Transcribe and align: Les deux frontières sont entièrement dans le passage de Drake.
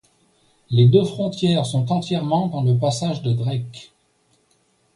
Les 0.71 0.87
deux 0.87 1.05
frontières 1.05 1.67
sont 1.67 1.91
entièrement 1.91 2.47
dans 2.47 2.63
le 2.63 2.75
passage 2.75 3.21
de 3.21 3.33
Drake. 3.33 3.91